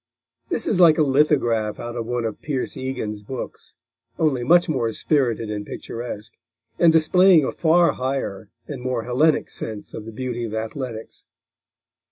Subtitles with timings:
[0.49, 3.75] This is like a lithograph out of one of Pierce Egan's books,
[4.17, 6.33] only much more spirited and picturesque,
[6.79, 11.27] and displaying a far higher and more Hellenic sense of the beauty of athletics.